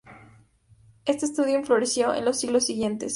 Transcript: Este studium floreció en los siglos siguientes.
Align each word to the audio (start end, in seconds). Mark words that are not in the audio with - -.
Este 1.05 1.27
studium 1.27 1.63
floreció 1.63 2.11
en 2.15 2.25
los 2.25 2.39
siglos 2.39 2.65
siguientes. 2.65 3.09